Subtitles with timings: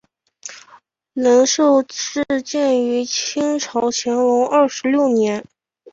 [1.13, 5.45] 仁寿寺建于清朝乾隆二十六年。